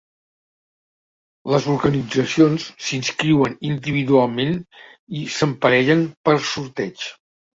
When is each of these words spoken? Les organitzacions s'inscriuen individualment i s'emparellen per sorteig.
Les 1.55 1.65
organitzacions 1.73 2.65
s'inscriuen 2.87 3.53
individualment 3.71 4.57
i 5.19 5.23
s'emparellen 5.37 6.05
per 6.29 6.37
sorteig. 6.55 7.07